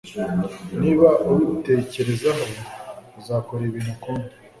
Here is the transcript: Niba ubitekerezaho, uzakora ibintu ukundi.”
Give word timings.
Niba 0.79 1.09
ubitekerezaho, 1.29 2.45
uzakora 3.19 3.61
ibintu 3.65 3.91
ukundi.” 3.97 4.31